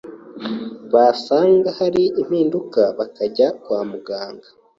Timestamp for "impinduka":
2.21-2.81